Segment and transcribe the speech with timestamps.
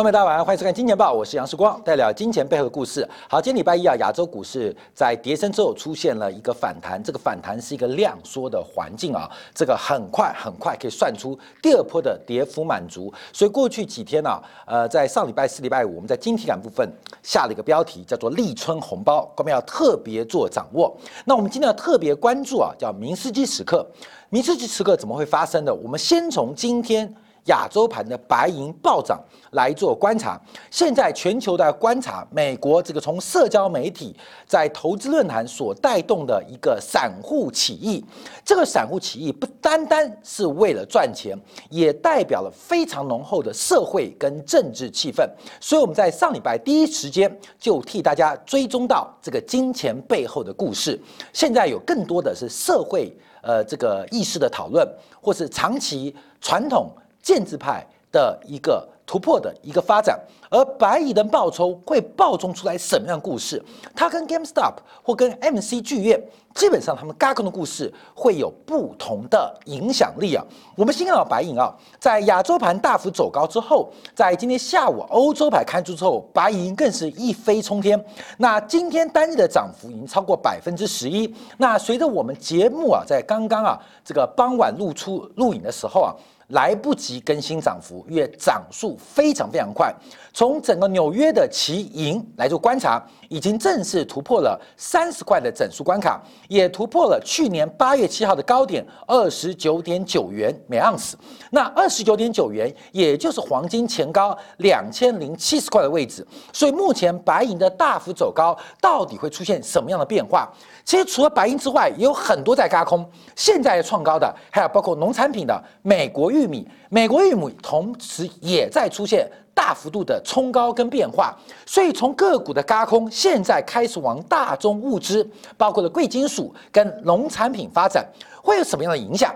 [0.00, 3.06] 朋友们，大家晚上，欢迎收看《金钱报》，我是杨世光，带来金钱背后的故事。
[3.28, 13.12] 好，今天礼拜一啊，亚洲股市在跌升之后出现了一个反弹，这个反弹是一个量缩的环境啊，这个很快很快可以算出第二波的跌幅满足。
[13.30, 16.90] 所以过去几天呢，呃，在上礼拜四、礼拜五，我们在晶体感部分
[17.22, 20.96] 下了一个标题，叫做“立春红包”，我们要特别做掌握。
[21.26, 23.86] 那我们今天要特别关注啊，叫“明斯基时刻”。
[24.30, 25.74] 明斯基时刻怎么会发生的？
[25.74, 27.14] 我们先从今天。
[27.46, 29.20] 亚洲盘的白银暴涨
[29.52, 30.40] 来做观察，
[30.70, 34.14] 现在全球的观察，美国这个从社交媒体
[34.46, 38.04] 在投资论坛所带动的一个散户起义，
[38.44, 41.36] 这个散户起义不单单是为了赚钱，
[41.70, 45.28] 也代表了非常浓厚的社会跟政治气氛。
[45.60, 51.00] 所以我们在上礼拜第一时间就替大家追踪到这个金钱背后的故事。
[51.32, 54.86] 现在有更多的是社会呃这个意识的讨论，
[55.20, 56.90] 或是长期传统。
[57.22, 60.18] 建制派的一个突破的一个发展，
[60.48, 63.62] 而白蚁的爆抽会爆冲出来什么样的故事？
[63.94, 66.20] 它跟 GameStop 或跟 MC 剧院，
[66.54, 70.44] 基本上他们嘎空的故事会有不同的影响力啊。
[70.76, 78.00] 我们先看到白银啊，在亚洲盘大幅走高之后，在今天下午欧洲盘开出之后，白银更是一飞冲天。
[78.38, 81.32] 那今天单日的涨幅已经超过百分之十一。
[81.58, 86.14] 那随着我们节目啊，在刚刚啊这个傍晚录出录影的时候啊。
[86.50, 89.92] 来不及更新涨幅，因为涨速非常非常快。
[90.32, 101.18] 从整个纽约的期银来做观察，已经正式突破了三十块的整数关卡，也突破了去年八月七号的高点二十九点九元每盎司。
[101.50, 106.24] 那二十九点九元，也就是黄金前高两千零七十块的位置。
[106.52, 110.48] 所以目前白银的大幅走高，到底会出现什么样的变化？
[110.84, 113.04] 其实除了白银之外，也有很多在嘎空。
[113.34, 121.36] 现在创高的，还有包括农产品的美国玉米，美国玉米同时也在出现大幅度的冲高跟变化。
[121.66, 128.06] 所以从个股的嘎空，现在开始往大宗物资，包括了贵金属跟农产品发展，
[128.42, 129.34] 会有什么样的影响？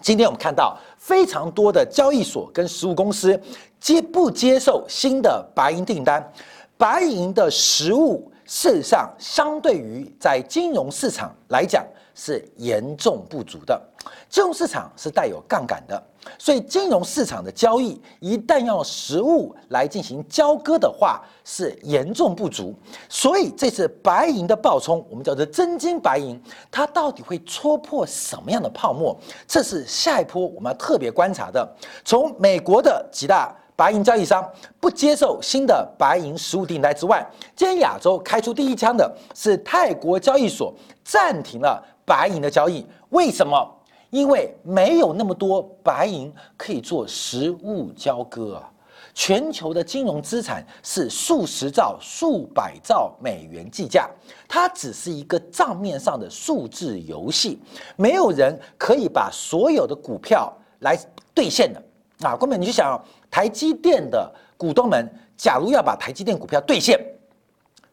[0.00, 3.40] 今天我们看到非常多的交易所跟实物公司
[3.78, 6.32] 接不接受新的白银订单，
[6.76, 8.28] 白银的实物。
[8.44, 13.80] 事实上，相对于在金融市场来讲是严重不足的。
[14.28, 16.02] 金融市场是带有杠杆的，
[16.38, 22.74] 所以金融市场的交易一旦要实物来进行交割的话，是严重不足。
[23.08, 26.40] 所以这次白银的爆冲，我们叫做真金白银，
[26.70, 29.16] 它到底会戳破什么样的泡沫？
[29.46, 31.76] 这是下一波我们要特别观察的。
[32.04, 33.54] 从美国的几大。
[33.74, 34.48] 白银交易商
[34.78, 37.26] 不接受新的白银实物订单之外，
[37.56, 42.86] 今天亚洲开出第一枪的是泰国交易所暂停了白银的交易。
[43.08, 43.66] 为什么？
[44.12, 48.70] 因为没有那么多白银可以做实物交割啊！
[49.14, 54.10] 全球的金融资产是数十兆、数百兆美元计价，
[54.46, 57.58] 它只是一个账面上的数字游戏，
[57.96, 60.94] 没有人可以把所有的股票来
[61.32, 61.82] 兑现的。
[62.20, 67.02] 啊，根本你就想，台积电的股东们，假如要把台积电股票兑现，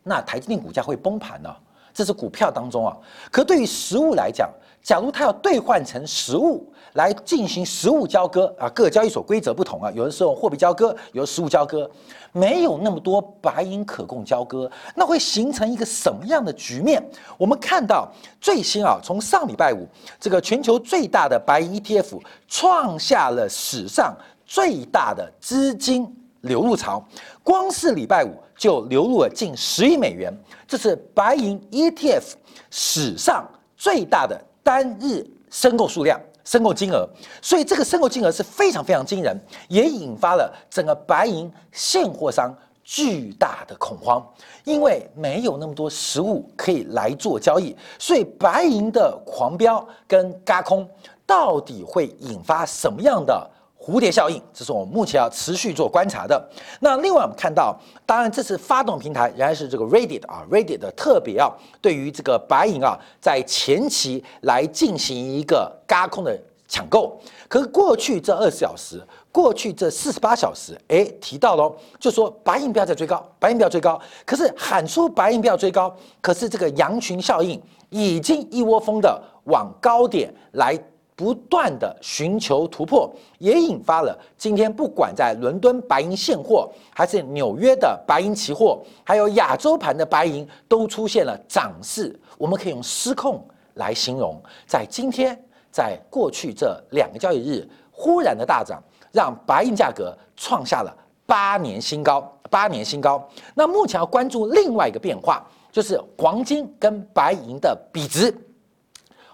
[0.04, 1.50] 那台积电股价会崩盘呢。
[1.92, 2.96] 这是股票当中啊，
[3.32, 4.50] 可对于实物来讲，
[4.82, 11.90] 假如它要兑换成实物来进行实物交割啊，各交易所规则不同啊，有的是用货币交割，有的实物交割，
[12.32, 17.04] 没有那么多白银可供交割，那会形成一个什么样的局面？
[17.38, 19.88] 我们看到最新啊，从上礼拜五，
[20.20, 24.16] 这个全球最大的白银 ETF 创下了史上
[24.46, 26.16] 最大的资金。
[26.44, 27.06] 流入潮，
[27.44, 30.34] 光是礼拜五就流入了近十亿美元，
[30.66, 32.24] 这是白银 ETF
[32.72, 37.10] 史上最大的单日申购数量、申购金额，
[37.42, 39.36] 所以这个申购金额是非常非常惊人，
[39.68, 44.24] 也引发了整个白银现货商巨大的恐慌，
[44.66, 50.88] 因为没有那么多实物可以来做交易，所以白银的狂飙跟嘎空
[51.26, 53.50] 到底会引发什么样的？
[53.90, 56.48] 蝴蝶效应，这是我们目前要持续做观察的。
[56.80, 57.76] 那另外我们看到，
[58.06, 61.52] 当然这次发动平台仍然是这个 Reddit 啊，Reddit 特别啊，
[61.82, 67.20] 对于这个白银啊，在前期来进行一个嘎空的抢购。
[67.48, 69.02] 可是过去这二十小时，
[69.32, 74.00] 过去这四十八小时，哎，提到了，就说白银不要再追高，白银不要追高。
[74.24, 77.60] 可是喊出白银不要追高，可是这个羊群效应
[77.90, 80.80] 已经一窝蜂的往高点来。
[81.20, 92.18] 不断的寻求突破，也引发了今天不管在伦敦白银现货，还是纽约的白银期货，还有亚洲盘的白银，都出现了涨势。
[92.38, 94.42] 我们可以用失控来形容。
[94.66, 95.38] 在今天，
[95.70, 98.82] 在过去这两个交易日忽然的大涨，
[99.12, 103.30] 让白银价格创下了八年新高，八年新高。
[103.54, 108.34] 那目前要关注另外一个变化，就是黄金跟白银的比值。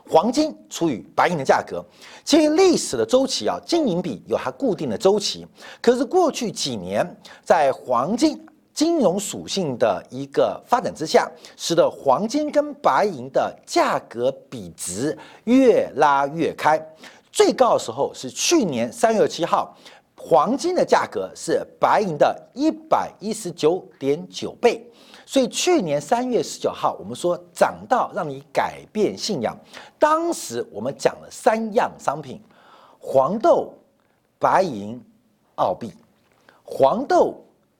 [0.07, 1.83] 黄金除以白银的价格，
[2.23, 5.45] 其实历史的周期啊，金银比有它固定的周期。
[5.81, 7.05] 可是过去几年，
[7.43, 8.39] 在黄金
[8.73, 16.79] 金融属性的一个发展之下，使得黄金跟白银的价格比值越拉越开。
[17.31, 19.75] 最高的时候是去年三月七号，
[20.15, 24.85] 黄金的价格是白银的一百一十九点九倍。
[25.25, 29.57] 所以去年三月十九号，我们说涨到让你改变信仰。
[29.97, 32.39] 当时我们讲了三样商品：
[32.99, 33.73] 黄豆、
[34.37, 35.03] 白银、
[35.55, 35.91] 澳币。
[36.63, 37.35] 黄豆、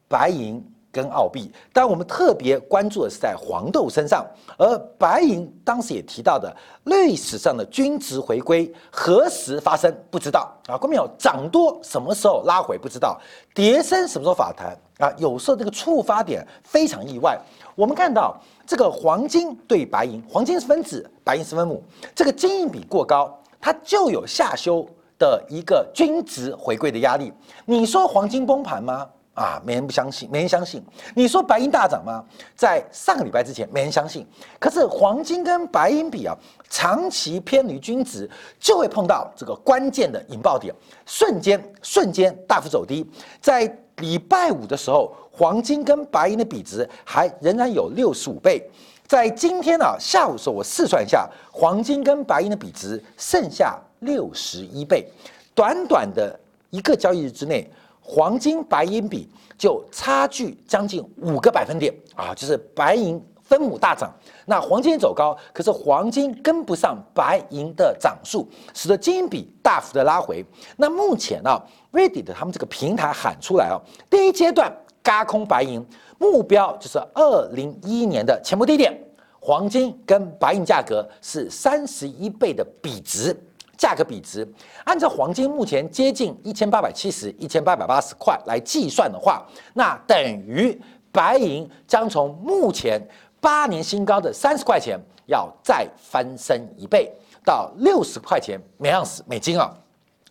[0.08, 0.64] 白银。
[0.96, 4.26] 跟澳币，但我们特别关注的是在黄豆身上，
[4.58, 6.56] 而白银当时也提到的
[6.86, 13.20] 历史上的均值回归何时发生不知道啊，关键有涨多什么时候拉回不知道，
[13.54, 15.14] 跌升什么时候反弹啊？
[15.18, 17.38] 有时候这个触发点非常意外。
[17.76, 21.84] 我们看到这个黄金对白银，黄金是分子，白银是分母，
[22.16, 24.88] 这个金银比过高，它就有下修
[25.20, 27.34] 的一个均值回归的压力。
[27.66, 29.06] 你说黄金崩盘吗？
[29.36, 30.82] 啊，没人不相信，没人相信。
[31.14, 32.24] 你说白银大涨吗？
[32.56, 34.26] 在上个礼拜之前，没人相信。
[34.58, 36.34] 可是黄金跟白银比啊，
[36.70, 40.74] 长期偏离均值，就会碰到这个关键的引爆点，
[41.06, 43.06] 瞬间瞬间大幅走低。
[43.42, 48.66] 在礼拜五的时候，黄金跟白银的比值还仍然有六十五倍。
[49.06, 55.06] 在今天呢下午的时候，我试算一下，黄金跟白银的比值剩下六十一倍。
[55.54, 56.40] 短短的
[56.70, 57.70] 一个交易日之内。
[58.08, 64.14] 黄金白银比就差距将近五个百分点啊，就是白银分母大涨，
[64.46, 70.46] 那黄金走高，可是黄金跟不上白银的涨速，使得金比大幅的拉回。
[70.78, 71.60] 那目前呢
[71.92, 74.72] ，Reddit 他们这个平台喊出来哦，第一阶段
[75.02, 75.84] 嘎空白银
[76.20, 78.96] 目标就是二零一一年的前波低点，
[79.40, 83.36] 黄金跟白银价格是三十一倍的比值。
[83.78, 84.48] 价格比值，
[84.84, 90.18] 按照黄金目前接近一千八百七十、一千八百八十块来计算的话，那等
[90.48, 90.80] 于
[91.12, 93.02] 白银将从目前
[93.40, 97.12] 八年新高的三十块钱，要再翻身一倍
[97.44, 99.74] 到六十块钱每盎司美金啊。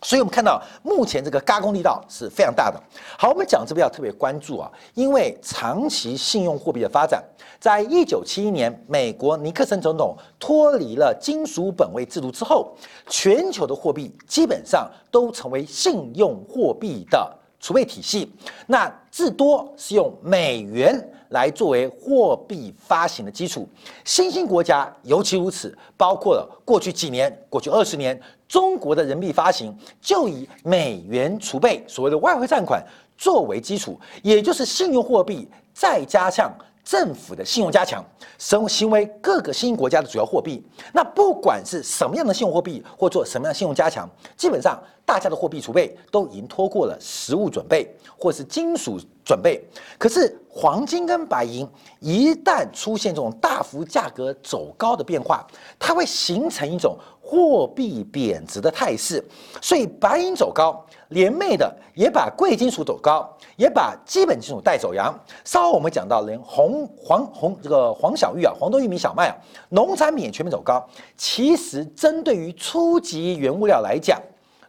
[0.04, 2.78] 所以，我们看到目前这个加工力道是非常大的。
[3.18, 7.24] 好，我们讲这边要特别关注啊，因为长期信用货币的发展，
[7.58, 12.76] 在一九七一年美国尼克森总统脱离了金属本位制度之后，
[13.08, 17.34] 全球的货币基本上都成为信用货币的
[17.64, 18.30] 储备体系，
[18.66, 21.02] 那至多是用美元。
[21.30, 23.66] 来作为货币发行的基础，
[24.04, 32.84] 新兴国家尤其如此，包括了过去几年、过去二十年，中国的人民币发行就以美元储备所谓的外汇占款
[33.18, 38.04] 作为基础，也就是信用货币再加上政府的信用加强，
[38.38, 40.62] 成行为各个新兴国家的主要货币。
[40.92, 47.88] 那不管是什么样的信用货币，或做什么样的信用加强，基本上大家的货币储备都已经拖过了实物准备，
[48.18, 49.00] 或是金属。
[49.26, 49.58] 准备，
[49.96, 51.66] 可是黄金跟白银
[51.98, 55.46] 一旦出现这种大幅价格走高的变化，
[55.78, 59.24] 它会形成一种货币贬值的态势。
[59.62, 63.26] 所以白银走高，连袂的也把贵金属走高，
[63.56, 65.18] 也把基本金属带走阳。
[65.44, 69.36] 稍后我们讲到，连红黄红这个黄小玉啊，黄豆、玉米、小麦啊，
[69.70, 70.86] 农产品也全面走高。
[71.16, 74.20] 其实针对于初级原物料来讲，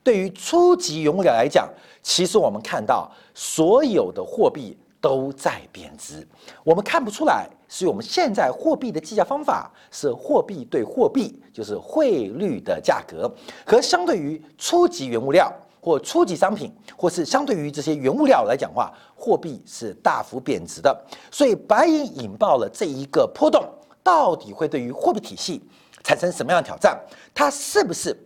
[0.04, 1.68] 对于初级原物料来讲，
[2.02, 3.12] 其实我们看到。
[3.38, 6.28] 所有的货币都在贬值，
[6.64, 13.32] 我们看不出来，是我们现在货币的计价方法是货币对货币，就是汇率的价格，
[13.64, 21.06] 和相对于初级原物料或初级商品，或是相对于这些原物料来讲话，货币是大幅贬值的。
[21.30, 23.64] 所以白银引爆了这一个波动，
[24.02, 25.62] 到底会对于货币体系
[26.04, 27.00] 产生什么样的挑战？
[27.32, 28.18] 它是不是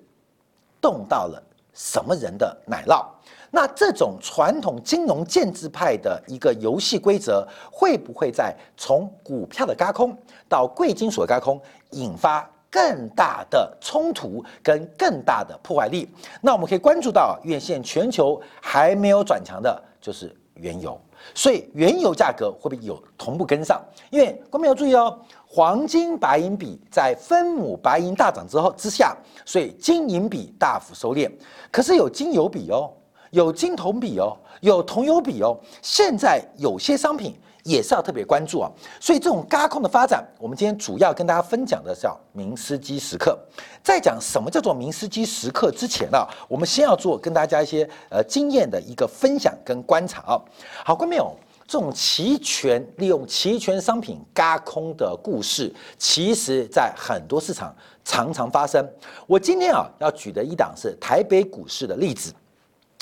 [0.79, 1.43] 动到了
[1.74, 3.05] 什么人的奶酪？
[3.51, 10.15] 那这种传统金融建制派的一个游戏规则，会不会在从股票的轧空
[10.48, 11.60] 到贵金属的轧空，
[11.91, 16.08] 引发更大的冲突跟更大的破坏力？
[16.41, 21.00] 那我们可以关注到，院线全球还没有转强的，就是原油，
[21.34, 23.82] 所以原油价格会不会有同步跟上？
[24.12, 31.32] 因为观众要注意哦，黄金白银比在分母白银大涨之后之下，所以金银比大幅收敛，
[31.72, 32.94] 可是有金油比哦。
[33.31, 35.57] 有金铜比哦，有铜油比哦。
[35.81, 38.71] 现在有些商品也是要特别关注啊。
[39.00, 43.38] 所以这种嘎空的发展，我们今天主要跟大家分享的叫明斯基时刻。
[43.83, 46.17] 在讲什么叫做明斯基时刻之前呢，
[46.48, 50.41] 我们先要做跟大家一些呃经验的一个分享跟观察啊。
[50.83, 51.36] 好，观众朋友。
[51.71, 57.71] 这种期权利用期权商品嘎空的故事，其实在很多市场
[58.03, 58.83] 常常发生。
[59.27, 62.33] 我今天啊要举的一档是台北股市的例子，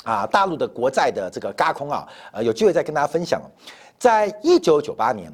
[0.04, 3.42] 啊，大陆的国债的这个嘎空啊，呃，有机会再跟大家分享。
[3.98, 5.32] 在一九九八年，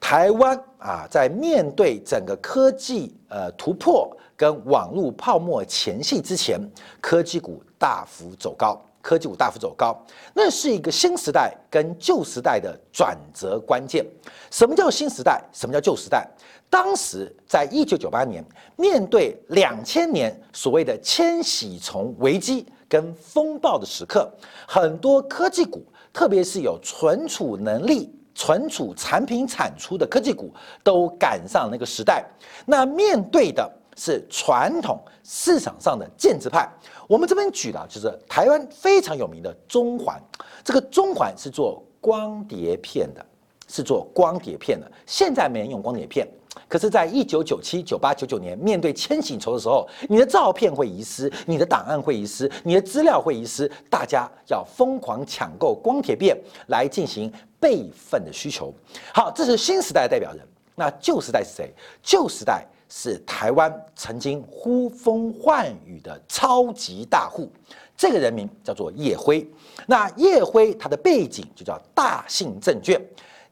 [0.00, 6.60] 台湾啊在面对整个科技呃突破跟网络泡沫前夕之前，
[7.00, 8.80] 科技股大幅走高。
[9.02, 9.96] 科技股大幅走高，
[10.34, 14.04] 那是一个新时代跟旧时代的转折关键。
[14.50, 15.40] 什么叫新时代？
[15.52, 16.28] 什么叫旧时代？
[16.68, 18.44] 当时在一九九八年，
[18.74, 24.30] 面对两千年所谓的千禧虫危机跟风暴的时刻，
[24.66, 30.52] 很多科技股，特别是有存储能力、存储产品产出的科技股，
[30.82, 32.24] 都赶上那个时代。
[32.64, 33.70] 那面对的。
[33.98, 36.70] 是传统市场上的建制派。
[37.08, 40.20] 我们这边举的就是台湾非常有名的中环，
[40.62, 43.24] 这个中环是做光碟片的，
[43.66, 44.86] 是做光碟片的。
[45.06, 46.28] 现在没人用光碟片，
[46.68, 56.36] 可是，在一九九七、九八、九九年面对千禧潮的时候，你的照片会遗失，你的档案会遗失，你的资料会遗失，大家要疯狂抢购光碟片
[56.68, 58.74] 来进行备份的需求。
[59.14, 60.46] 好，这是新时代的代表人。
[60.74, 61.72] 那旧时代是谁？
[62.02, 62.66] 旧时代。
[62.88, 67.50] 是台湾曾经呼风唤雨的超级大户，
[67.96, 69.44] 这个人名叫做叶辉。
[69.88, 72.96] 那叶辉他的背景就叫大信证券，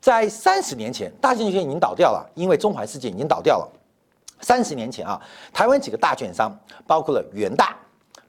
[0.04, 3.72] 在三十年前，大信证券已经倒掉了，因为中环事件已经倒掉了。
[4.42, 5.18] 三十年前啊，
[5.50, 6.54] 台湾几个大券商，
[6.86, 7.74] 包括了元大，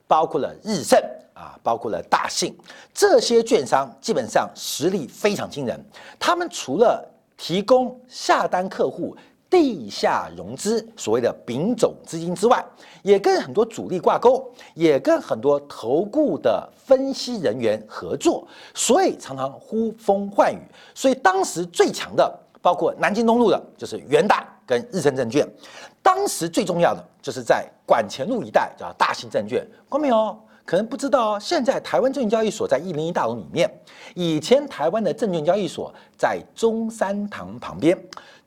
[0.07, 0.97] 包括了日盛
[1.33, 2.57] 啊，包括了大信，
[2.93, 5.77] 这些券商基本上实力非常惊人。
[6.17, 7.05] 他们除了
[7.35, 9.13] 提供下单客户。
[9.55, 12.61] 地下融资，所谓的丙种资金之外，
[13.03, 20.59] 也跟很多主力挂钩，也跟很多投顾的分析人员合作，所以常常呼风唤雨。
[20.93, 25.47] 所以当时最强的，包括南京东路的，就是元大跟日升证券；
[26.03, 29.65] 当时最重要的，就是在管前路一带叫大型证券。
[29.87, 33.73] 光明哦，可能不知道，现在台湾证券交易所在一零一大楼里面，
[34.15, 37.97] 以前台湾的证券交易所在中山堂旁边。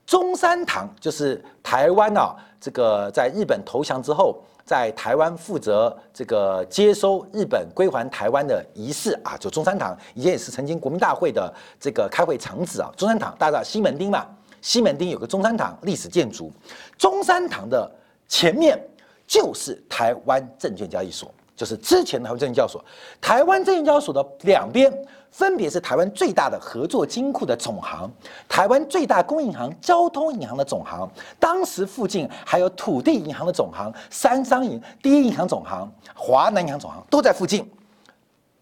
[0.09, 12.91] 中山堂就是台湾啊，这个在日本投降之后，在台湾负责这个接收日本归还台湾的仪式啊，就中山堂以前也是曾经国民大会的这个开会场址啊。
[12.97, 14.27] 中山堂大家知道西门町嘛？
[14.63, 16.51] 西门町有个中山堂历史建筑，
[16.97, 17.91] 中山堂的
[18.27, 18.83] 前面
[19.27, 21.31] 就是台湾证券交易所。
[21.59, 22.85] 就是之前台湾证券交易所，
[23.21, 24.97] 台湾证券交易所的两边
[25.33, 28.09] 分别是台湾最大的合作金库的总行，
[28.49, 31.11] 台湾最大公银行交通银行的总行，
[31.41, 37.69] 当时附近还有土地银行的总行、三商银、第一银行总行、华南银行总行都在附近。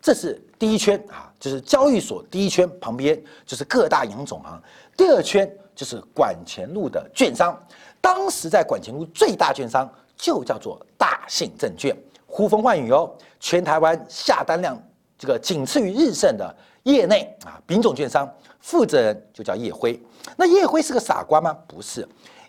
[0.00, 4.58] 这是第一圈啊，就是交易所第一圈旁边就是各大银行总行，
[4.96, 7.62] 第二圈就是管前路的券商，
[8.00, 9.86] 当时在管前路最大券商
[10.16, 11.94] 就叫做大信证券。
[12.36, 14.78] 呼风唤雨哦，全台湾下单量
[15.16, 19.98] 这个仅次于日盛的业内啊，丙种券商负责人就叫叶辉。
[20.36, 21.56] 那叶辉是个傻瓜吗？
[21.66, 22.06] 不是，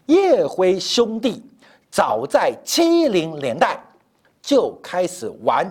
[0.07, 1.41] 叶辉兄弟
[1.89, 3.81] 早在七零年代
[4.41, 5.65] 就开始玩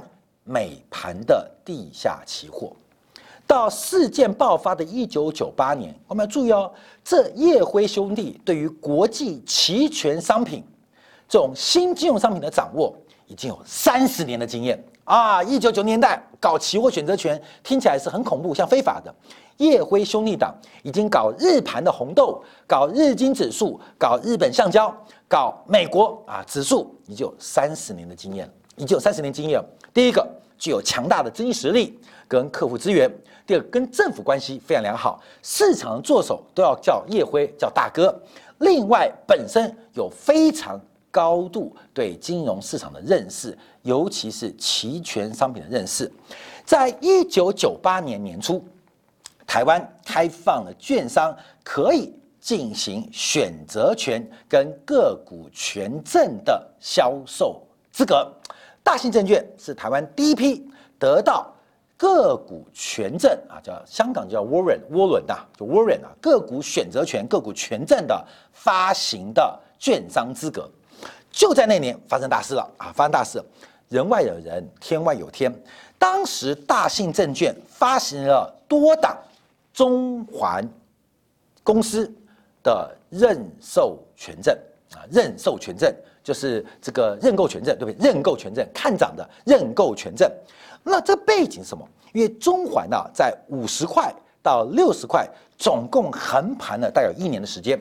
[0.45, 2.73] 美盘的地下期货，
[3.47, 6.73] 到事件爆发的一九九八年，我们要注意哦，
[7.05, 10.65] 这叶辉兄弟对于国际期权商品
[11.29, 12.97] 这种新金融商品的掌握。
[13.27, 15.43] 已经有三十年的经验啊！
[15.43, 19.15] 一九九年代搞期货选择权，听起来是很恐怖，像非法的。
[19.59, 24.95] 叶辉兄弟党已经搞日盘的红豆，搞日经指数，搞日本橡胶，
[25.27, 29.61] 搞美国啊指数，已经有三十年的经验，已经有三十年经验。
[29.95, 30.29] 第一个
[30.59, 33.11] 具有强大的经济实力跟客户资源，
[33.47, 38.15] 第二跟政府关系非常良好，市场做手都要叫叶辉叫大哥。
[38.59, 40.79] 另外本身有非常。
[41.17, 46.13] 高度对金融市场的认识，尤其是期权商品的认识，
[46.63, 48.63] 在一九九八年年初，
[49.47, 58.31] 台湾开放了券商可以进行选择权跟个股权证的销售资格。
[58.83, 60.69] 大信证券是台湾第一批
[60.99, 61.51] 得到
[61.97, 70.71] 个股权证啊，叫香港叫 Warren 沃伦呐，就 Warren 啊，个股选择权、个股权证的发行的券商资格。
[71.37, 72.91] 就在那年发生大事了啊！
[72.95, 73.45] 发生大事，
[73.91, 75.55] 人外有人，天外有天。
[75.99, 79.15] 当时大信证券发行了多档
[79.71, 80.67] 中环
[81.63, 82.11] 公司
[82.63, 84.57] 的认授权证
[84.95, 88.11] 啊，认授权证就是这个认购权证，对不对？
[88.11, 90.27] 认购权证看涨的认购权证。
[90.83, 91.87] 那这背景是什么？
[92.15, 94.11] 因为中环呢，在五十块
[94.43, 95.29] 到六十块，
[95.59, 97.79] 总共横盘了大概有一年的时间。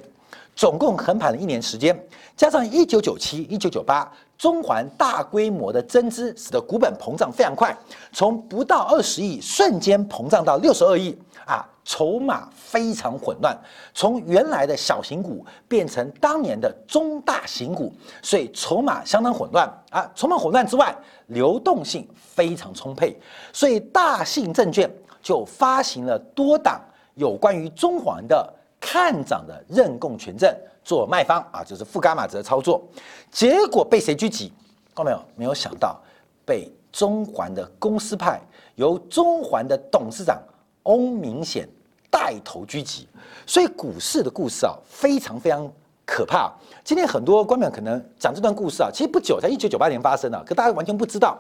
[0.56, 1.98] 总共横盘了一年时间，
[2.38, 7.76] 加上一九九七、一九九八，中环大规模的增资，使得股本膨胀非常快，
[8.14, 13.56] 从不到二十亿瞬间膨胀到六十二亿啊，筹码非常混乱，
[13.94, 20.10] 从原来的小型股变成当年的中大型股，所以筹码相当混乱啊。
[20.16, 20.96] 筹码混乱之外，
[21.28, 23.20] 流动性非常充沛，
[23.52, 24.90] 所以大信证券
[25.22, 26.82] 就发行了多档
[27.16, 28.54] 有关于中环的。
[28.96, 30.50] 看涨的认供权证
[30.82, 32.82] 做卖方啊，就是负伽马值操作，
[33.30, 34.54] 结果被谁狙击？
[34.96, 35.22] 看到没有？
[35.36, 36.00] 没有想到
[36.46, 38.40] 被中环的公司派，
[38.76, 40.42] 由中环的董事长
[40.84, 41.68] 翁明显
[42.10, 43.06] 带头狙击。
[43.46, 45.70] 所以股市的故事啊，非常非常
[46.06, 46.50] 可怕。
[46.82, 51.38] 今天很多观众可能讲这段故事啊，其实不久，在一九九八年发生的，可大家完全不知道，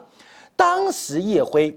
[0.57, 1.73] 当时叶辉。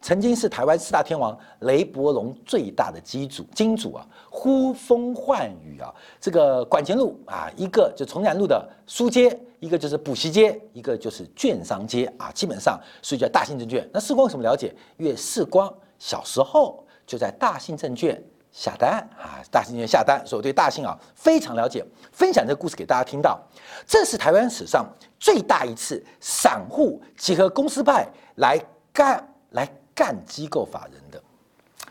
[0.00, 13.86] 曾经是台湾四大天王雷伯龙最大的机主金主啊，呼风唤雨啊，这个管前路啊，一个就崇南路的书街，一个就是补习街，一个就是券商街啊，基本上所以叫大信证券。
[13.92, 14.74] 那世光有什么了解？
[14.96, 21.84] 因为世光小时候就在大信证券下单啊，大信证券下单，所以我对大信啊非常了解。
[22.10, 23.38] 分享这个故事给大家听到，
[23.86, 24.86] 这是台湾史上
[25.18, 28.58] 最大一次散户结合公司派来
[28.94, 29.70] 干来。
[30.00, 31.22] 干机构法人的，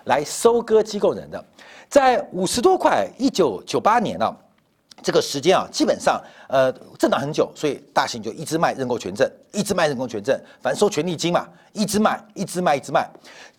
[0.06, 1.46] 来收割机构人的，
[1.88, 4.36] 在五十多块，一九九八年啊，
[5.04, 13.08] 这个时间啊，基本上呃震荡很久，所以大型就一直卖认购权证，一直卖认购权证，反正收权利金嘛，一直卖，一直卖，一直卖，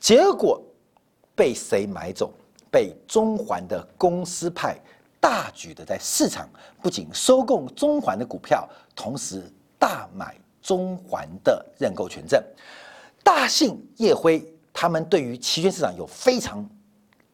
[0.01, 0.61] 结果
[1.37, 2.33] 被谁买走？
[2.73, 4.77] 被中环的公司派
[5.21, 6.49] 大举的在市场
[6.83, 9.43] 不仅收购中环的股票，同时
[9.79, 12.43] 大买中环的认购权证。
[13.23, 16.65] 大信、叶辉他们对于期权市场有非常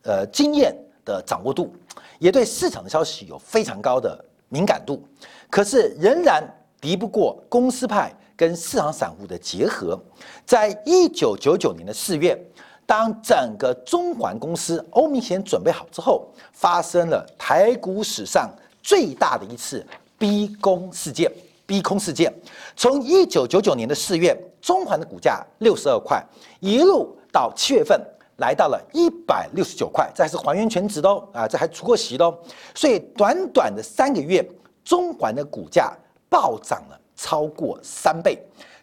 [0.02, 1.74] 呃经验的掌握度，
[2.18, 5.02] 也对市场的消息有非常高的敏感度，
[5.48, 6.42] 可是仍然
[6.80, 9.98] 敌不过公司派跟市场散户的结合。
[10.44, 12.38] 在一九九九年的四月，
[12.84, 18.50] 当整个中环公司欧明贤准备好之后，发生了台股史上
[18.82, 19.86] 最大的一次
[20.18, 21.30] 逼宫事件。
[21.68, 22.32] 逼空事件，
[22.76, 24.32] 从一九九九年的四月，
[24.66, 26.20] 中环的股价六十二块，
[26.58, 27.96] 一路到七月份
[28.38, 32.36] 来到了一百六十九块，这还是还原全值的哦，啊，这还除过息的哦，
[32.74, 34.44] 所以短短的三个月，
[34.84, 35.96] 中环的股价
[36.28, 38.36] 暴涨了超过三倍，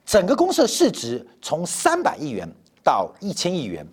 [0.06, 2.50] 整个公司的市值从三百亿元
[2.82, 3.86] 到一千亿元。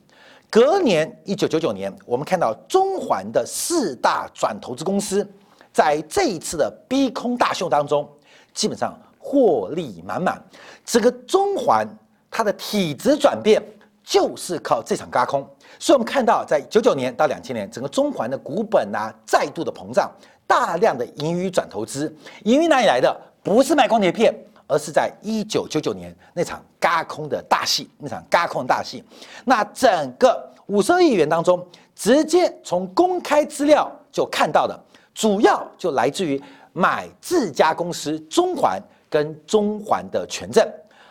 [0.48, 5.28] 隔年一九九九年，我们看到中环的四大转投资公司
[5.72, 8.08] 在这一次的逼空大秀当中。
[8.52, 8.96] 基本上
[9.30, 10.42] 获利满满，
[10.84, 11.86] 整个中环
[12.28, 13.62] 它的体质转变
[14.02, 20.10] 就是靠这场嘎空，所以我们看到在九九年到两千年，整个中环的股本啊再度的膨胀，
[20.48, 22.12] 大量的盈余转投资，
[22.42, 23.16] 盈余哪里来的？
[23.40, 24.34] 不是卖光碟片，
[24.66, 29.04] 而是在一九九九年那场嘎空的大戏，那场嘎空的大戏，
[29.44, 31.64] 那整个五十二亿元当中，
[31.94, 34.76] 直接从公开资料就看到的，
[35.14, 36.42] 主要就来自于。
[36.72, 40.66] 买自家公司中环跟中环的权证，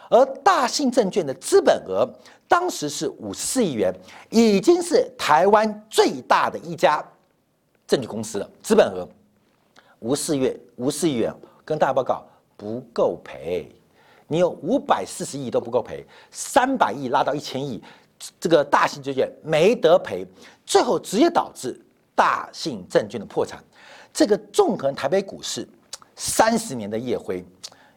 [0.10, 2.10] 而大信证券的资本额
[2.48, 3.94] 当时是五十四亿元，
[4.30, 7.06] 已经是台湾最大的一家
[7.86, 8.50] 证券公司了。
[8.64, 9.08] 资本额
[10.00, 11.32] 五四月五四亿元，
[11.66, 13.70] 跟大家报告不够赔，
[14.28, 17.84] 你有五百四十亿都不够赔，三百亿拉到一千亿，
[18.40, 20.26] 这个大信证券没得赔，
[20.66, 21.80] 最后直接导致
[22.16, 23.64] 大信证券的破产。
[24.12, 25.68] 这个纵横台北股市
[26.16, 27.46] 三十年的叶辉，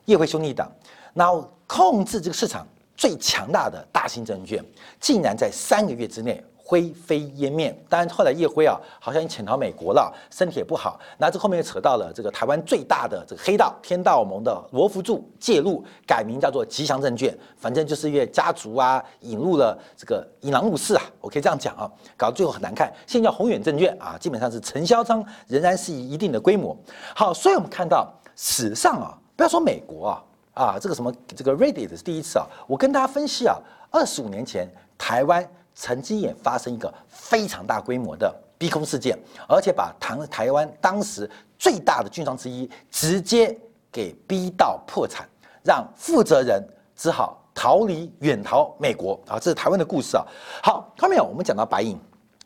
[0.06, 0.70] 叶辉兄弟党，
[1.14, 4.64] 然后控制这个市场最强大的大型证券，
[5.00, 7.76] 竟然在三个月之内灰飞烟灭。
[7.88, 10.98] 当然后来叶辉啊，好像潜逃美国了，身体也不好。
[11.18, 17.36] 那这后面又扯到了这个台湾最大的这个黑道天道盟的罗福柱介入，改名叫做吉祥证券。
[17.56, 22.92] 反正就是因为家族啊引入了这个引狼入室啊，我可以这样讲啊，搞到最后很难看。
[23.06, 26.76] 现在叫宏远证券啊，基本上是承销商仍然是以一定的规模。
[27.14, 30.24] 好，所以我们看到史上啊，不要说美国啊
[30.54, 33.58] 啊，这个什么这个 Reddit 是第一次啊，我跟大家分析啊，
[33.90, 35.44] 二十五年前台湾。
[35.74, 41.28] 曾经也发生一个非常大规模的逼空事件，而且把台台湾当时
[41.58, 43.58] 最大的券商之一直接
[43.90, 45.26] 给逼到破产，
[45.64, 46.62] 让负责人
[46.94, 49.38] 只好逃离远逃美国啊！
[49.40, 50.26] 这是台湾的故事啊。
[50.62, 51.98] 好，后面我们讲到白银，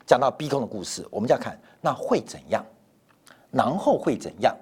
[0.06, 2.64] 讲到逼空的故事，我们就要看那会怎样
[3.50, 4.56] 然后会怎样？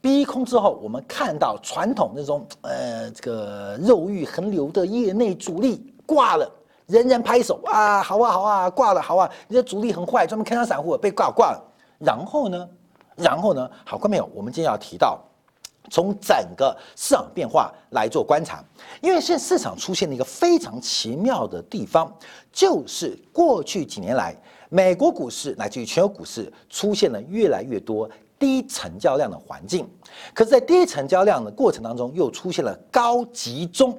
[0.00, 6.50] 逼空之后，我们看到传统那种呃这个肉欲横流的业内主力挂了，
[6.86, 11.62] 人人拍手啊，好啊好啊，挂了好啊，你的主力很坏，专门看上散户被挂挂了。
[11.98, 12.68] 然后呢，
[13.14, 15.22] 然后呢，好，观众朋友，我们今天要提到
[15.90, 18.64] 从整个市场变化来做观察，
[19.02, 22.10] 因为现在市场出现了一个非常奇妙的地方，
[22.50, 24.34] 就是过去几年来，
[24.70, 28.08] 美国股市乃至于全球股市出现了越来越多。
[28.40, 29.86] 低成交量的环境，
[30.34, 33.96] 可是，在低成交量的过程当中，又出现了高集中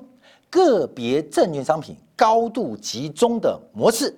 [0.49, 4.13] 个别证券商品高度集中的模式。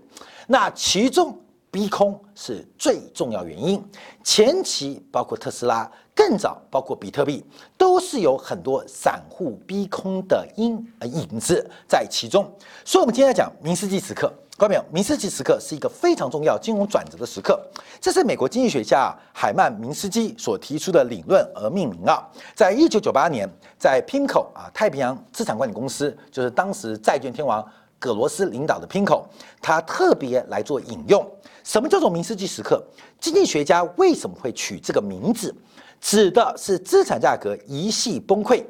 [0.48, 1.38] 那其中
[1.70, 3.84] 逼空是最重要原因。
[4.24, 7.44] 前期包括特斯拉，更早包括比特币，
[7.78, 12.50] 都是有很多散户逼空的因呃影子在其中。
[12.86, 14.32] 所以，我们今天来讲明斯基时刻。
[14.56, 17.60] 各位，明斯基时刻是一个非常重要金融转折的时刻。
[18.00, 22.24] 这是美国经济学家海曼明斯基所提出的理论而命名啊。
[22.54, 29.24] 在一九九八年，在 PIMCO 啊太平洋资产管理公司，就是当时债券天王葛罗斯领导的 PIMCO，
[29.60, 31.28] 他特别来做引用。
[31.64, 32.82] 什么叫做明斯基时刻？
[33.20, 35.54] 经济学家为什么会取这个名字？
[36.00, 38.64] 指的是资产价格一系崩溃。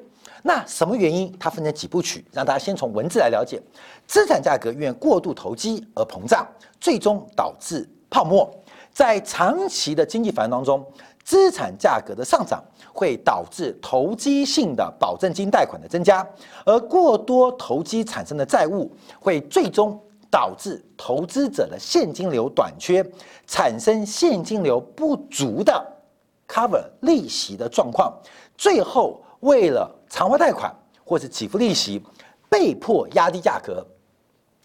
[0.45, 1.33] 那什么原因？
[1.39, 3.61] 它分成几部曲，让大家先从文字来了解。
[4.05, 6.45] 资产价格因为过度投机而膨胀，
[6.81, 8.53] 最终导致泡沫。
[8.91, 10.85] 在长期的经济繁荣当中，
[11.23, 12.61] 资产价格的上涨
[12.93, 16.27] 会导致投机性的保证金贷款的增加，
[16.65, 19.97] 而过多投机产生的债务会最终
[20.29, 23.01] 导致投资者的现金流短缺，
[23.47, 25.81] 产生现金流不足的
[26.49, 28.13] cover 利息的状况，
[28.57, 29.21] 最后。
[29.43, 30.71] 为了偿还贷款
[31.03, 31.99] 或者给付利息，
[32.47, 33.83] 被迫压低价格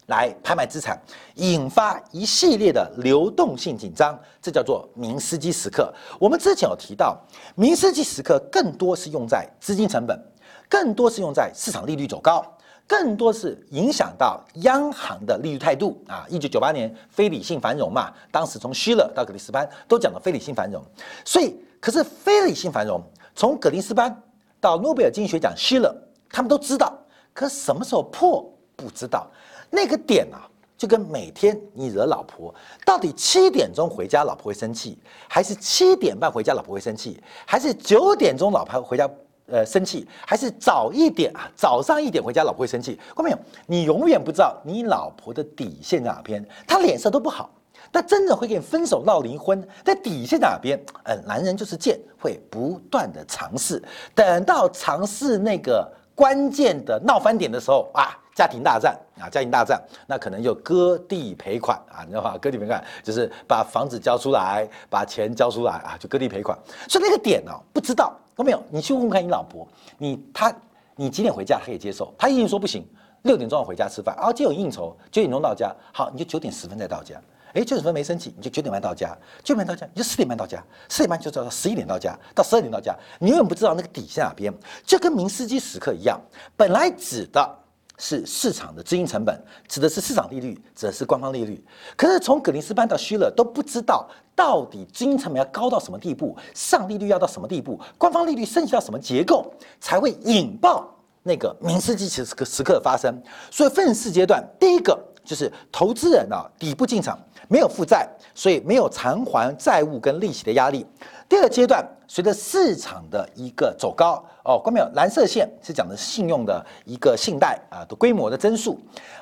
[0.09, 1.01] 来拍卖资产，
[1.37, 5.91] 引发一系列的流动性紧张，这叫做明斯基时刻。
[6.21, 7.19] 我们之前有提到，
[7.55, 10.23] 明斯基时刻更多是用在资金成本，
[10.69, 12.45] 更多是用在市场利率走高，
[12.87, 16.27] 更多是影响到央行的利率态度啊。
[16.29, 20.85] 一九九八年非理性繁荣嘛，当时从希勒到格林斯潘都讲到非理性繁荣，
[21.25, 23.03] 所以可是非理性繁荣
[23.35, 24.15] 从格林斯潘。
[24.61, 25.95] 到诺贝尔经济学奖希勒，
[26.31, 26.97] 他们都知道，
[27.33, 28.45] 可什么时候破
[28.75, 29.31] 不知道。
[29.71, 39.09] 那个点啊，就跟每天你惹老婆，到底七点钟回家老婆会生气，还是七点半回家老婆会生气，还是九点钟老婆回家
[39.47, 42.99] 呃生气，还是早一点啊早上一点回家老婆会生气？
[43.15, 43.39] 看到没有？
[43.67, 47.51] 你永远不知道你老婆的底线在哪边，她脸色都不好。
[47.91, 50.79] 但真的会跟你分手闹离婚，在底线哪边？
[51.05, 53.83] 嗯，男人就是贱，会不断的尝试，
[54.15, 62.37] 等到尝试那个关键的闹翻点的时候啊，家庭大战啊，家庭大战，那可能就割地赔款啊，你知道吗？
[62.39, 66.59] 割地赔款就是把房子交出来，把钱交出来啊，就割地赔款。
[66.89, 68.63] 所以那个点呢，不知道有没有？
[68.71, 70.53] 你去问问看你老婆，你他
[70.95, 72.13] 你几点回家可以接受？
[72.19, 72.87] 他一定说不行，
[73.23, 77.21] 六点钟要回家吃饭，啊，今天有应酬，九点钟到家，好，你就九点十分再到家。
[77.55, 79.09] 哎，九点分没生气，你就九点半到家；
[79.43, 80.59] 九点半到家，你就四点半到家；
[80.89, 82.95] 四点半就到十一点到家，到十二点到家。
[83.19, 84.53] 你永远不知道那个底在哪边，
[84.85, 86.21] 就跟明斯基时刻一样。
[86.57, 87.59] 本来指的
[87.97, 91.65] 是市场的资金成本，指的是市场利率，指的是官方利率。
[91.97, 100.89] 可是从格林斯潘到希勒都不知道到底资金成本要高到什么地步，上利率要到什么地步，官方利率升级到什么结构，才会引爆
[101.25, 103.13] 那个明斯基时刻时刻发生。
[103.51, 107.19] 所以分四阶段，第一个就是投资人啊底部进场。
[107.49, 110.87] 没有负债，所以没有偿还债务跟利息的压力。
[111.29, 114.89] 第二阶段，随着市场的一个走高，哦，看没有？
[114.95, 118.79] 蓝色线是讲的信用的一个信贷啊的规模的增速，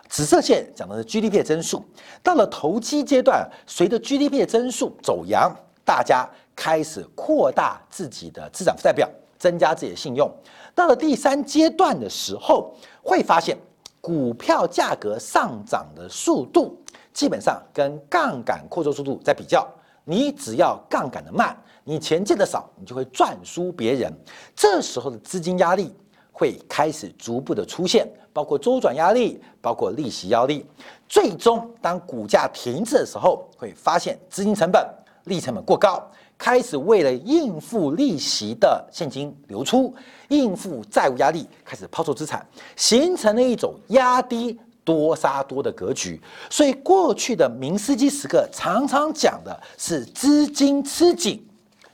[0.09, 1.85] 紫色线讲的是 GDP 的增速。
[2.23, 5.53] 到了投机阶段，随着 GDP 的增速走扬，
[5.85, 9.09] 大家开始扩大自己的资产负债表，
[9.39, 10.31] 增加自己的信用。
[10.75, 13.57] 到了第三阶段的时候，会发现
[14.01, 16.79] 股票价格上涨的速度。
[17.16, 19.66] 基本上跟杠杆扩张速度在比较，
[20.05, 24.12] 你只要杠杆的慢，你钱借的少，你就会赚输别人。
[24.55, 25.96] 这时候的资金压力
[26.31, 30.66] 会开始逐步的出现，包括周转压力，包括利息压力。
[31.09, 34.87] 最终，当股价停滞的时候，会发现资金成本、
[35.24, 39.94] 利成本过高，开始为了应付利息的现金流出，
[40.29, 44.61] 应付债务压力，开始抛售资产，形成了一种压低。
[44.87, 46.18] 多杀多的格局，
[46.49, 51.44] 所以过去的明斯基时刻常常讲的是资金吃紧，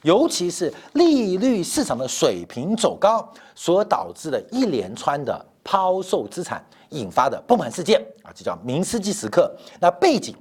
[0.03, 9.51] 尤其是利率市场的水平走高所导致的一连串的抛售资产引发的崩盘事件啊，这叫明斯基时刻。
[9.81, 10.37] 那背景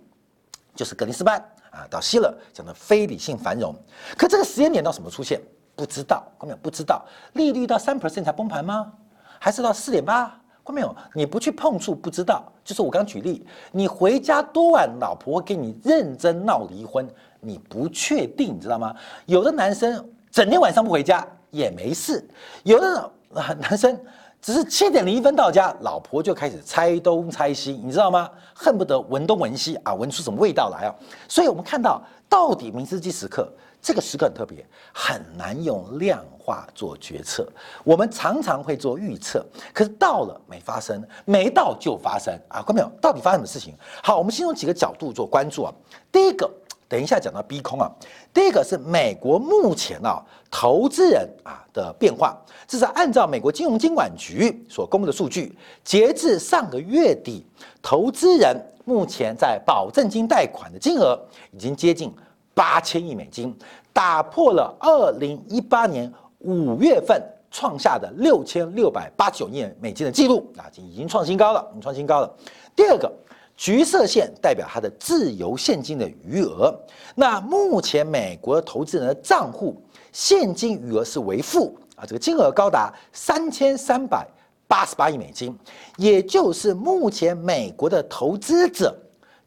[0.76, 3.74] 就是格林斯潘啊，到希勒讲的非理性繁荣。
[4.18, 5.42] 可这个时间点到什么出现？
[5.74, 8.92] 不知道，根本不知道，利率到三 percent 才崩盘吗？
[9.40, 10.41] 还是到四点八？
[10.64, 12.44] 观众朋友，你不去碰触不知道。
[12.64, 17.08] 就是我刚举例，你回家多晚，老婆会跟你认真闹离婚，
[17.40, 18.96] 你不确定，你知道吗？
[19.26, 22.28] 有的男生整天晚上不回家也没事，
[22.64, 23.12] 有的
[23.60, 24.00] 男生。
[24.42, 28.28] 只是七点零一分到家，老婆就开始猜东猜西，你知道吗？
[28.56, 30.96] 恨不得闻东闻西啊，闻出什么味道来啊！
[31.28, 37.48] 所以我们看到，到底明斯基时刻这个时刻很特别，很难用量化做决策。
[37.84, 42.62] 我们常常会做预测，可是到了没发生，没到就发生啊！
[42.62, 42.92] 看到没有？
[43.02, 43.74] 到底发生什么事情？
[44.04, 45.74] 好，我们先从几个角度做关注啊。
[46.12, 46.50] 第一个。
[46.88, 47.90] 等一下讲到逼空啊，
[48.34, 57.46] 第一个是美国目前啊投资人啊的变化，这是按照美国金融监管局所公布的数据，截至上个月底，
[57.82, 61.18] 投资人目前在保证金贷款的金额
[61.54, 62.14] 已经接近
[62.54, 63.56] 八千亿美金，
[63.94, 72.32] 打破了二零一八年五月份创下的六千六百八十九亿美金的记录啊，已经创新高了，已经创新高了。
[72.76, 73.12] 第二个。
[73.58, 76.74] 橘色线代表它的自由现金的余额。
[77.14, 79.80] 那目前美国投资人的账户
[80.12, 84.28] 现金余额是为负啊，这个金额高达三千三百
[84.68, 85.56] 八十八亿美金，
[85.98, 88.98] 也就是目前美国的投资者，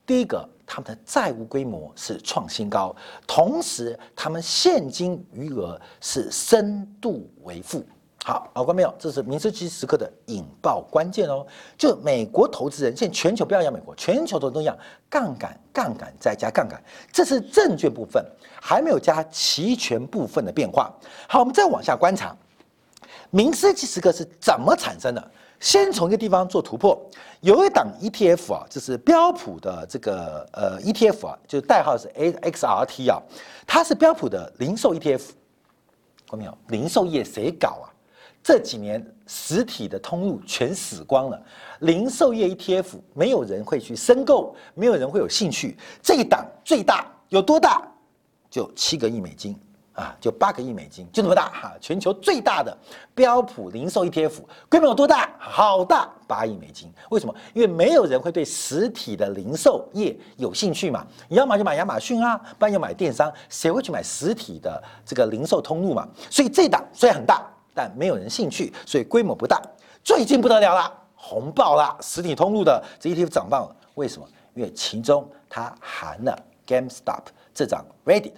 [0.06, 2.94] 第一个他们的债务规模是创新高，
[3.26, 7.84] 同时他们现金余额是深度为负。
[8.24, 8.94] 好，好观没有？
[8.98, 11.46] 这是明斯基时刻的引爆关键哦。
[11.76, 14.74] 就美国投资人，现在全球不要讲美国，全球都都一样，
[15.10, 18.24] 杠杆、杠杆再加杠杆，这是证券部分，
[18.58, 20.90] 还没有加期权部分的变化。
[21.28, 22.34] 好，我们再往下观察，
[23.28, 25.30] 明斯基时刻是怎么产生的？
[25.60, 26.98] 先从一个地方做突破，
[27.40, 33.22] 有一档 ETF 啊，就是标普的这个呃 ETF 啊，就代号是 AXRT 啊，
[33.66, 35.22] 它是标普的零售 ETF，
[36.28, 36.58] 看没有？
[36.68, 37.88] 零售业谁搞啊？
[38.42, 41.42] 这几年实体的通路全死光了，
[41.80, 45.78] 零售业 ETF 没有人会去申购，没有人会有兴趣。
[46.02, 47.82] 这一档最大有多大？
[48.50, 49.58] 就七个亿美金
[49.94, 51.72] 啊，就八个亿美金，就这么大哈。
[51.80, 52.76] 全球最大的
[53.14, 55.30] 标普零售 ETF 规模有多大？
[55.38, 56.92] 好大，八亿美金。
[57.10, 57.34] 为什么？
[57.52, 61.06] 因为没有人会对实体的零售业有兴趣嘛。
[61.28, 66.08] 你要么就买亚马逊啊，不然就买电商，谁会去买实体的这个零售通路嘛？
[66.28, 67.42] 所以这档虽然很大。
[67.76, 69.60] 但没有人兴趣，所以规模不大。
[70.04, 73.76] 最近不得了了，红爆了，实体通路的这 ETF 涨爆了。
[73.96, 74.28] 为什么？
[74.54, 78.34] 因为其中它含了 GameStop 这张 Reddit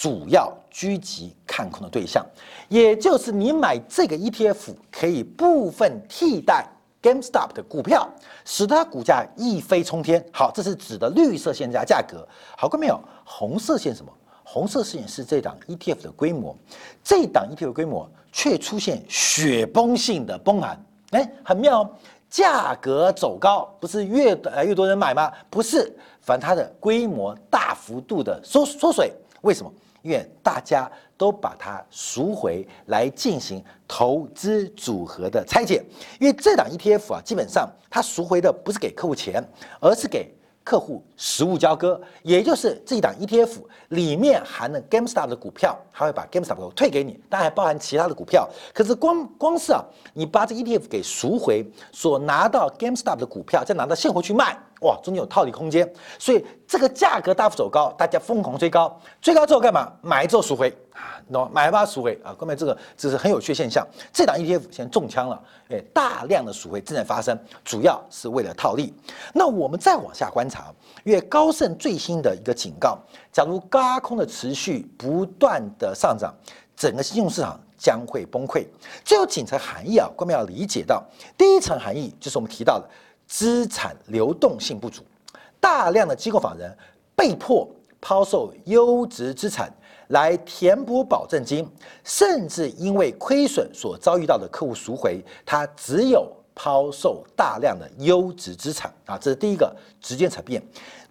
[0.00, 2.24] 主要狙击看空的对象，
[2.70, 6.66] 也就是你买这个 ETF 可以部分替代
[7.02, 8.08] GameStop 的股票，
[8.46, 10.24] 使得它股价一飞冲天。
[10.32, 12.26] 好，这是指的绿色线价价格。
[12.56, 12.98] 好过没有？
[13.26, 14.10] 红色线什么？
[14.42, 16.56] 红色线是这档 ETF 的规模，
[17.04, 18.10] 这档 ETF 的规模。
[18.32, 21.90] 却出现雪崩性的崩盘，哎，很妙哦。
[22.30, 25.32] 价格走高，不是越来越多人买吗？
[25.50, 29.12] 不是，反它的规模大幅度的缩缩水。
[29.40, 29.72] 为什么？
[30.02, 35.82] 愿大家都把它赎回来进行投资组合的拆解。
[36.18, 39.42] 因为这档 ETF 啊，基本上它赎回的不是给客户钱，
[39.80, 40.32] 而是给。
[40.62, 43.56] 客户实物交割，也就是这一档 ETF
[43.88, 48.48] 里面含了 GameStop 的股票，它会把 GameStop 退给你，当然还包含其他的股票。
[48.74, 49.82] 可是光光是啊，
[50.12, 59.92] 你把这 ETF 给赎回，所拿到 GameStop 的股票，再拿到现货去卖，哇，中间有套利空间，所以这个价格大幅走高，大家疯狂追高，追高之后干嘛？
[60.02, 60.74] 买之后赎回。
[61.32, 61.50] 懂吗？
[61.52, 63.86] 买吧赎回啊，各位，这个这是很有趣现象。
[64.12, 65.40] 这档 ETF 现在中枪了，
[65.70, 68.92] 哎，大量的赎回正在发生，主要是为了套利。
[69.32, 72.98] 那我们再往下观察，因为高盛最新的一个警告，
[73.32, 76.34] 假如高空的持续不断的上涨，
[76.76, 78.66] 整个金融市场将会崩溃。
[79.04, 80.10] 这有几层含义啊？
[80.16, 81.02] 各位要理解到，
[81.38, 82.86] 第一层含义就是我们提到的
[83.30, 85.04] 资产流动性不足，
[85.60, 86.76] 大量的机构法人
[87.14, 87.68] 被迫
[88.00, 89.72] 抛售优质资产。
[90.08, 91.64] 来填补保证金，
[92.02, 100.60] 甚至因为亏损所遭遇到的客户赎回，他只有抛售大量的优质资产啊，这是第一个直接层面。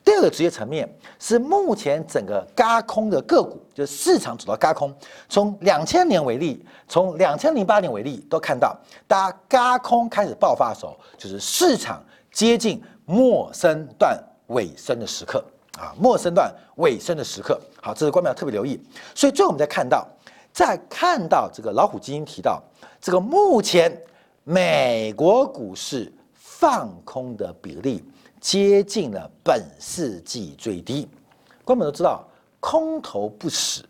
[0.04, 0.88] 第二个直接层面
[1.20, 4.94] 是目前整个嘎空的个股，就是市场走到嘎空。
[5.28, 15.44] 从两千年为例，从两千零八年为例，都看到大家嘎空开始爆发的时候，就是市场接近末升段尾声的时刻。
[15.78, 18.78] 啊，陌生段尾声的时刻，好，这是观众要特别留意。
[19.16, 20.06] 所以最后我们再看到，
[20.52, 22.62] 在看到这个老虎基金提到，
[23.00, 23.90] 这个目前
[24.44, 28.04] 美国股市放空的比例
[28.40, 31.08] 接近了本世纪最低。
[31.64, 32.28] 观众都知道，
[32.60, 33.84] 空头不死，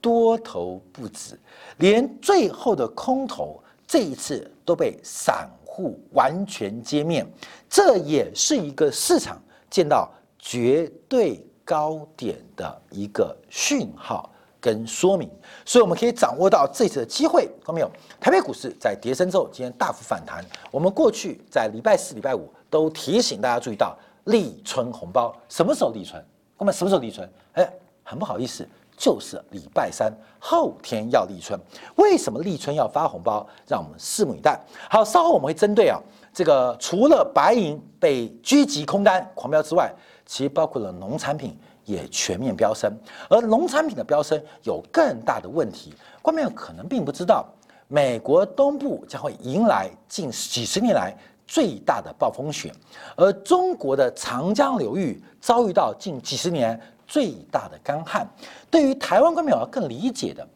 [0.00, 1.38] 多头不止，
[1.78, 7.26] 连最后的空头这一次都被散户完全歼灭，
[7.68, 14.30] 这也是一个市场见到绝对高点的一个讯号。
[14.62, 15.26] 跟说明，
[15.64, 17.46] 所以我们可以掌握到这次的机会。
[17.64, 17.90] 看到没有？
[18.20, 20.44] 台北股市在跌升之后，今天大幅反弹。
[20.70, 26.24] 我们过去在礼拜四、礼拜五都提醒大家注意到立春红包，什么时候立春？
[26.56, 27.28] 我们什么时候立春？
[27.54, 27.68] 哎，
[28.04, 31.58] 很不好意思，就是礼拜三后天要立春。
[31.96, 33.46] 为什么立春要发红包？
[33.66, 34.58] 让我们拭目以待。
[34.88, 36.00] 好，稍后我们会针对啊
[36.32, 39.92] 这个除了白银被狙击空单狂飙之外，
[40.24, 41.58] 其实包括了农产品。
[41.86, 42.92] 也全面飙升，
[43.28, 45.92] 而农产品的飙升有更大的问题。
[46.22, 47.44] 观众可能并不知道，
[47.88, 51.12] 美国东部将会迎来近几十年来
[51.50, 52.72] 最大的暴风雪，
[53.16, 58.24] 而中国的长江流域遭遇到近几十年最大的干旱。
[58.70, 60.46] 对于台湾观众要更理解的，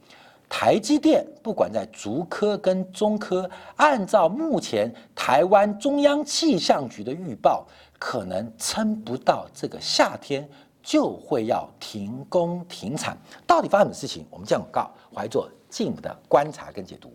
[0.48, 7.66] 台积电不管在竹科跟中科，按照目前台湾中央气象局的预报，
[7.98, 10.48] 可能撑不到这个夏天。
[10.86, 14.26] 就会要停工停产，到底发生什么事情？
[14.28, 17.10] 我们这样告，怀做进一步的观察跟解读。